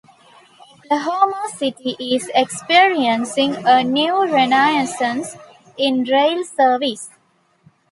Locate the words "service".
6.43-7.11